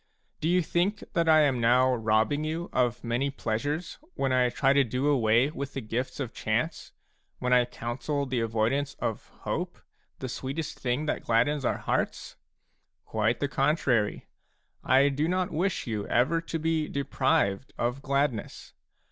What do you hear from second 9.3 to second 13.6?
hope, the sweetest thing that gladdens our hearts? Quite the